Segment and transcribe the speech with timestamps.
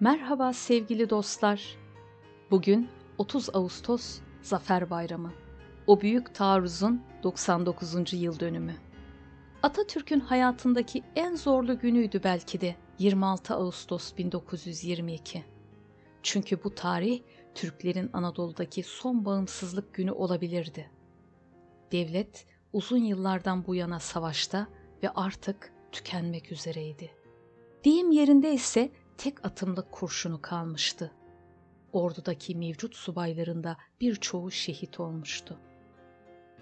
[0.00, 1.76] Merhaba sevgili dostlar.
[2.50, 2.88] Bugün
[3.18, 5.32] 30 Ağustos Zafer Bayramı.
[5.86, 8.12] O büyük taarruzun 99.
[8.12, 8.74] yıl dönümü.
[9.62, 15.44] Atatürk'ün hayatındaki en zorlu günüydü belki de 26 Ağustos 1922.
[16.22, 17.22] Çünkü bu tarih
[17.54, 20.90] Türklerin Anadolu'daki son bağımsızlık günü olabilirdi.
[21.92, 24.66] Devlet uzun yıllardan bu yana savaşta
[25.02, 27.10] ve artık tükenmek üzereydi.
[27.84, 31.12] Deyim yerinde ise tek atımlık kurşunu kalmıştı.
[31.92, 35.58] Ordudaki mevcut subaylarında birçoğu şehit olmuştu.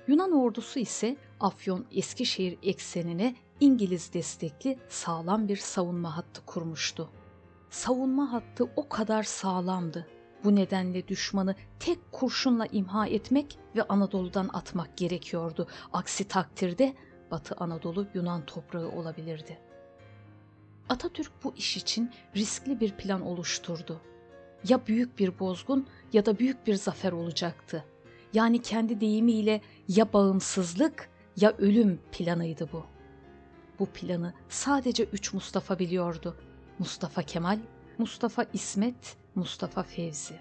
[0.09, 7.10] Yunan ordusu ise Afyon Eskişehir eksenine İngiliz destekli sağlam bir savunma hattı kurmuştu.
[7.70, 10.07] Savunma hattı o kadar sağlamdı.
[10.45, 15.68] Bu nedenle düşmanı tek kurşunla imha etmek ve Anadolu'dan atmak gerekiyordu.
[15.93, 16.95] Aksi takdirde
[17.30, 19.59] Batı Anadolu Yunan toprağı olabilirdi.
[20.88, 24.01] Atatürk bu iş için riskli bir plan oluşturdu.
[24.69, 27.85] Ya büyük bir bozgun ya da büyük bir zafer olacaktı.
[28.32, 32.87] Yani kendi deyimiyle ya bağımsızlık ya ölüm planıydı bu.
[33.79, 36.37] Bu planı sadece üç Mustafa biliyordu.
[36.79, 37.59] Mustafa Kemal,
[37.99, 40.38] Mustafa İsmet, Mustafa Fevzi.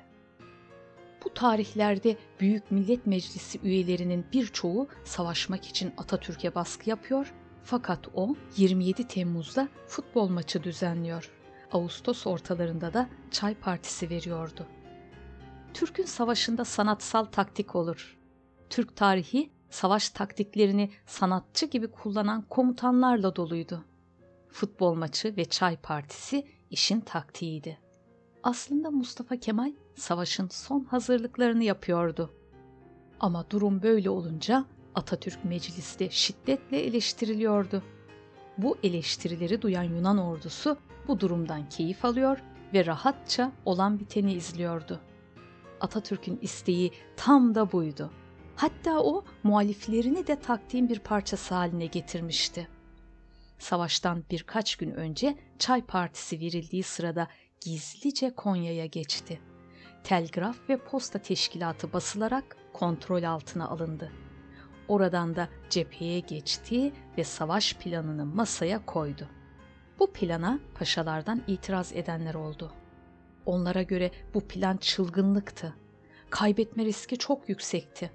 [1.26, 7.34] Bu tarihlerde Büyük Millet Meclisi üyelerinin birçoğu savaşmak için Atatürk'e baskı yapıyor
[7.64, 11.32] fakat o 27 Temmuz'da futbol maçı düzenliyor.
[11.72, 14.68] Ağustos ortalarında da çay partisi veriyordu.
[15.74, 18.18] Türk'ün savaşında sanatsal taktik olur.
[18.70, 23.86] Türk tarihi savaş taktiklerini sanatçı gibi kullanan komutanlarla doluydu.
[24.50, 27.80] Futbol maçı ve çay partisi işin taktiğiydi.
[28.44, 32.34] Aslında Mustafa Kemal savaşın son hazırlıklarını yapıyordu.
[33.20, 37.84] Ama durum böyle olunca Atatürk mecliste şiddetle eleştiriliyordu.
[38.58, 40.78] Bu eleştirileri duyan Yunan ordusu
[41.08, 42.38] bu durumdan keyif alıyor
[42.74, 45.00] ve rahatça olan biteni izliyordu.
[45.82, 48.12] Atatürk'ün isteği tam da buydu.
[48.56, 52.68] Hatta o muhaliflerini de taktiğin bir parçası haline getirmişti.
[53.60, 57.28] Savaştan birkaç gün önce çay partisi verildiği sırada
[57.62, 59.42] gizlice Konya'ya geçti.
[60.04, 64.12] Telgraf ve posta teşkilatı basılarak kontrol altına alındı.
[64.88, 69.28] Oradan da cepheye geçti ve savaş planını masaya koydu.
[70.00, 72.72] Bu plana paşalardan itiraz edenler oldu.
[73.46, 75.74] Onlara göre bu plan çılgınlıktı.
[76.30, 78.12] Kaybetme riski çok yüksekti.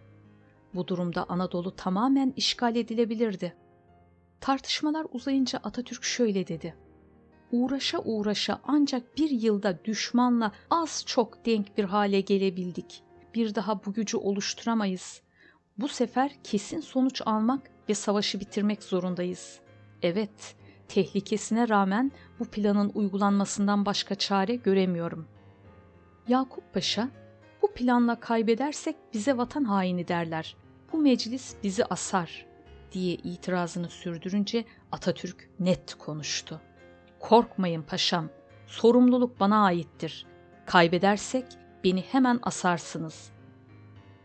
[0.75, 3.55] Bu durumda Anadolu tamamen işgal edilebilirdi.
[4.41, 6.75] Tartışmalar uzayınca Atatürk şöyle dedi.
[7.53, 13.03] Uğraşa uğraşa ancak bir yılda düşmanla az çok denk bir hale gelebildik.
[13.35, 15.23] Bir daha bu gücü oluşturamayız.
[15.79, 19.61] Bu sefer kesin sonuç almak ve savaşı bitirmek zorundayız.
[20.03, 20.57] Evet,
[20.89, 25.29] tehlikesine rağmen bu planın uygulanmasından başka çare göremiyorum.
[26.29, 27.09] Yakup Paşa,
[27.63, 30.57] bu planla kaybedersek bize vatan haini derler.
[30.93, 32.47] Bu meclis bizi asar
[32.93, 36.61] diye itirazını sürdürünce Atatürk net konuştu.
[37.21, 38.29] Korkmayın paşam,
[38.67, 40.27] sorumluluk bana aittir.
[40.67, 41.45] Kaybedersek
[41.85, 43.31] beni hemen asarsınız.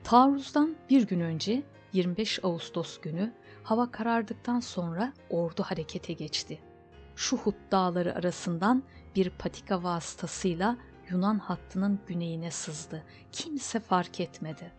[0.03, 3.33] Taarruzdan bir gün önce 25 Ağustos günü
[3.63, 6.59] hava karardıktan sonra ordu harekete geçti.
[7.15, 8.83] Şuhut dağları arasından
[9.15, 10.77] bir patika vasıtasıyla
[11.09, 13.03] Yunan hattının güneyine sızdı.
[13.31, 14.71] Kimse fark etmedi.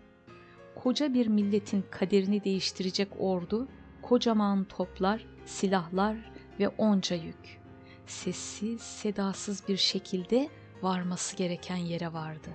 [0.74, 3.68] Koca bir milletin kaderini değiştirecek ordu,
[4.02, 7.60] kocaman toplar, silahlar ve onca yük.
[8.06, 10.48] Sessiz, sedasız bir şekilde
[10.82, 12.50] varması gereken yere vardı.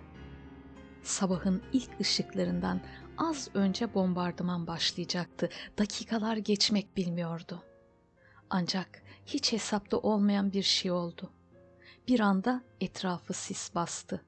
[1.09, 2.81] Sabahın ilk ışıklarından
[3.17, 5.49] az önce bombardıman başlayacaktı.
[5.77, 7.63] Dakikalar geçmek bilmiyordu.
[8.49, 11.31] Ancak hiç hesapta olmayan bir şey oldu.
[12.07, 14.25] Bir anda etrafı sis bastı.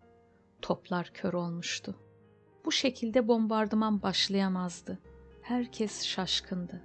[0.61, 1.95] Toplar kör olmuştu.
[2.65, 4.99] Bu şekilde bombardıman başlayamazdı.
[5.41, 6.81] Herkes şaşkındı.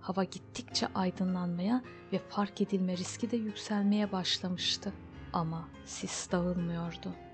[0.00, 1.82] Hava gittikçe aydınlanmaya
[2.12, 4.92] ve fark edilme riski de yükselmeye başlamıştı.
[5.32, 7.25] Ama sis dağılmıyordu.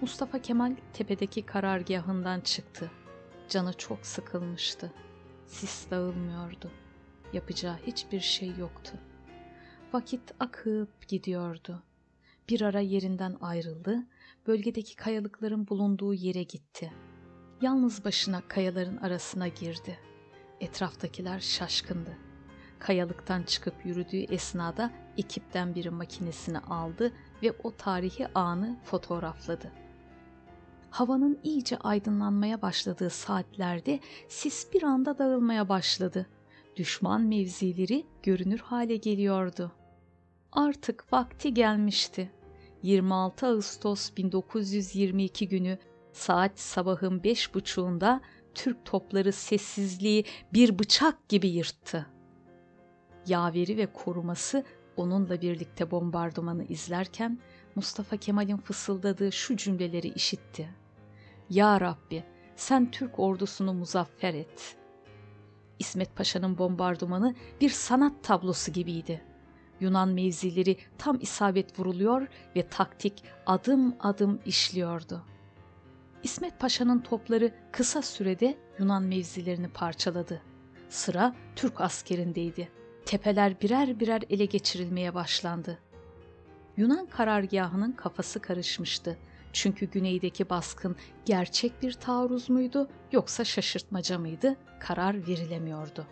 [0.00, 2.90] Mustafa Kemal tepedeki karargahından çıktı.
[3.48, 4.92] Canı çok sıkılmıştı.
[5.46, 6.70] Sis dağılmıyordu.
[7.32, 8.92] Yapacağı hiçbir şey yoktu.
[9.92, 11.82] Vakit akıp gidiyordu.
[12.48, 14.06] Bir ara yerinden ayrıldı,
[14.46, 16.92] bölgedeki kayalıkların bulunduğu yere gitti.
[17.62, 19.98] Yalnız başına kayaların arasına girdi.
[20.60, 22.16] Etraftakiler şaşkındı.
[22.78, 27.12] Kayalıktan çıkıp yürüdüğü esnada ekipten biri makinesini aldı
[27.42, 29.72] ve o tarihi anı fotoğrafladı.
[30.90, 36.26] Havanın iyice aydınlanmaya başladığı saatlerde sis bir anda dağılmaya başladı.
[36.76, 39.72] Düşman mevzileri görünür hale geliyordu.
[40.52, 42.30] Artık vakti gelmişti.
[42.82, 45.78] 26 Ağustos 1922 günü
[46.12, 48.20] saat sabahın beş buçuğunda
[48.54, 52.06] Türk topları sessizliği bir bıçak gibi yırttı.
[53.26, 54.64] Yaveri ve koruması
[54.96, 57.38] onunla birlikte bombardımanı izlerken
[57.78, 60.68] Mustafa Kemal'in fısıldadığı şu cümleleri işitti.
[61.50, 62.24] Ya Rabbi
[62.56, 64.76] sen Türk ordusunu muzaffer et.
[65.78, 69.22] İsmet Paşa'nın bombardımanı bir sanat tablosu gibiydi.
[69.80, 75.24] Yunan mevzileri tam isabet vuruluyor ve taktik adım adım işliyordu.
[76.22, 80.42] İsmet Paşa'nın topları kısa sürede Yunan mevzilerini parçaladı.
[80.88, 82.68] Sıra Türk askerindeydi.
[83.06, 85.78] Tepeler birer birer ele geçirilmeye başlandı.
[86.78, 89.18] Yunan karargahının kafası karışmıştı.
[89.52, 96.06] Çünkü güneydeki baskın gerçek bir taarruz muydu yoksa şaşırtmaca mıydı karar verilemiyordu.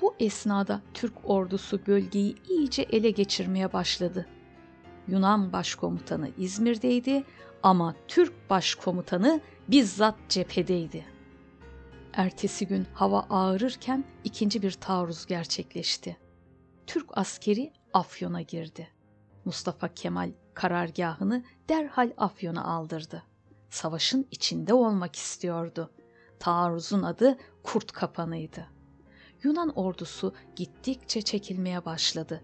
[0.00, 4.26] Bu esnada Türk ordusu bölgeyi iyice ele geçirmeye başladı.
[5.08, 7.24] Yunan başkomutanı İzmir'deydi
[7.62, 11.04] ama Türk başkomutanı bizzat cephedeydi.
[12.12, 16.16] Ertesi gün hava ağırırken ikinci bir taarruz gerçekleşti.
[16.86, 18.97] Türk askeri Afyon'a girdi.
[19.48, 23.22] Mustafa Kemal karargahını derhal Afyon'a aldırdı.
[23.70, 25.90] Savaşın içinde olmak istiyordu.
[26.40, 28.66] Taarruzun adı Kurt Kapanı'ydı.
[29.42, 32.42] Yunan ordusu gittikçe çekilmeye başladı.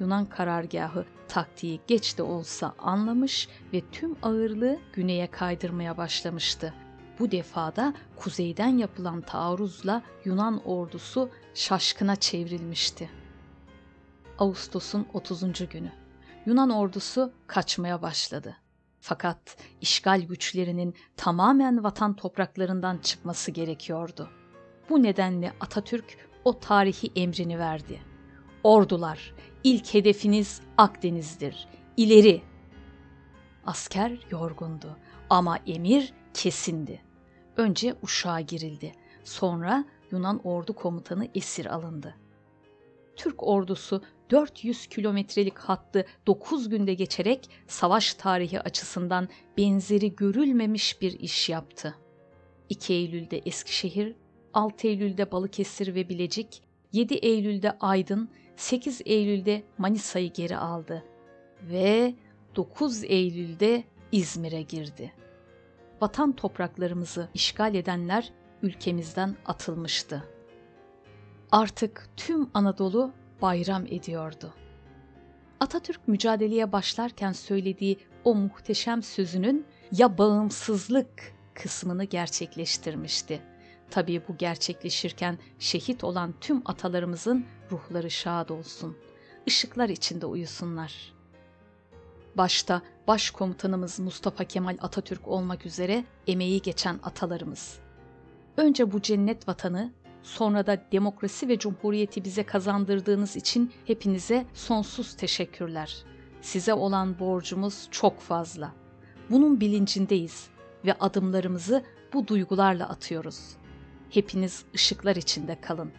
[0.00, 6.74] Yunan karargahı taktiği geç de olsa anlamış ve tüm ağırlığı güneye kaydırmaya başlamıştı.
[7.18, 13.10] Bu defada kuzeyden yapılan taarruzla Yunan ordusu şaşkına çevrilmişti.
[14.38, 15.68] Ağustos'un 30.
[15.68, 15.92] günü
[16.46, 18.56] Yunan ordusu kaçmaya başladı.
[19.00, 24.30] Fakat işgal güçlerinin tamamen vatan topraklarından çıkması gerekiyordu.
[24.90, 28.00] Bu nedenle Atatürk o tarihi emrini verdi.
[28.62, 31.68] Ordular, ilk hedefiniz Akdeniz'dir.
[31.96, 32.42] İleri!
[33.66, 34.96] Asker yorgundu
[35.30, 37.02] ama emir kesindi.
[37.56, 38.92] Önce Uşak'a girildi.
[39.24, 42.14] Sonra Yunan ordu komutanı esir alındı.
[43.18, 51.48] Türk ordusu 400 kilometrelik hattı 9 günde geçerek savaş tarihi açısından benzeri görülmemiş bir iş
[51.48, 51.94] yaptı.
[52.68, 54.14] 2 Eylül'de Eskişehir,
[54.54, 56.62] 6 Eylül'de Balıkesir ve Bilecik,
[56.92, 61.04] 7 Eylül'de Aydın, 8 Eylül'de Manisa'yı geri aldı
[61.62, 62.14] ve
[62.56, 65.12] 9 Eylül'de İzmir'e girdi.
[66.00, 68.32] Vatan topraklarımızı işgal edenler
[68.62, 70.37] ülkemizden atılmıştı.
[71.52, 73.12] Artık tüm Anadolu
[73.42, 74.54] bayram ediyordu.
[75.60, 83.42] Atatürk mücadeleye başlarken söylediği o muhteşem sözünün ya bağımsızlık kısmını gerçekleştirmişti.
[83.90, 88.96] Tabii bu gerçekleşirken şehit olan tüm atalarımızın ruhları şad olsun.
[89.46, 91.12] Işıklar içinde uyusunlar.
[92.36, 97.78] Başta başkomutanımız Mustafa Kemal Atatürk olmak üzere emeği geçen atalarımız.
[98.56, 99.92] Önce bu cennet vatanı
[100.28, 105.96] sonra da demokrasi ve cumhuriyeti bize kazandırdığınız için hepinize sonsuz teşekkürler.
[106.42, 108.72] Size olan borcumuz çok fazla.
[109.30, 110.48] Bunun bilincindeyiz
[110.84, 113.56] ve adımlarımızı bu duygularla atıyoruz.
[114.10, 115.92] Hepiniz ışıklar içinde kalın.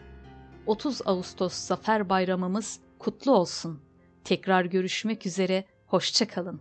[0.66, 3.80] 30 Ağustos Zafer Bayramımız kutlu olsun.
[4.24, 6.60] Tekrar görüşmek üzere, hoşça kalın.